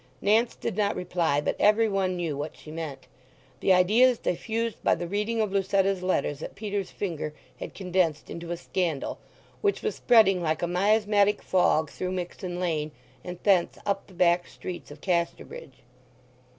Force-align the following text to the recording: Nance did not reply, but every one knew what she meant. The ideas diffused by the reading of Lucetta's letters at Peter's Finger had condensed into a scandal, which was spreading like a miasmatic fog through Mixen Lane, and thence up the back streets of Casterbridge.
Nance 0.19 0.55
did 0.55 0.75
not 0.75 0.95
reply, 0.95 1.41
but 1.41 1.55
every 1.59 1.87
one 1.87 2.15
knew 2.15 2.35
what 2.35 2.57
she 2.57 2.71
meant. 2.71 3.05
The 3.59 3.71
ideas 3.71 4.17
diffused 4.17 4.83
by 4.83 4.95
the 4.95 5.05
reading 5.07 5.41
of 5.41 5.51
Lucetta's 5.51 6.01
letters 6.01 6.41
at 6.41 6.55
Peter's 6.55 6.89
Finger 6.89 7.35
had 7.59 7.75
condensed 7.75 8.27
into 8.27 8.49
a 8.49 8.57
scandal, 8.57 9.19
which 9.61 9.83
was 9.83 9.93
spreading 9.95 10.41
like 10.41 10.63
a 10.63 10.67
miasmatic 10.67 11.43
fog 11.43 11.91
through 11.91 12.13
Mixen 12.13 12.59
Lane, 12.59 12.89
and 13.23 13.37
thence 13.43 13.77
up 13.85 14.07
the 14.07 14.15
back 14.15 14.47
streets 14.47 14.89
of 14.89 15.01
Casterbridge. 15.01 15.83